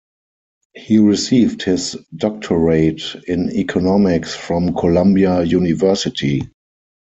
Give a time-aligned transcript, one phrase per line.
[0.73, 6.49] He received his doctorate in economics from Columbia University.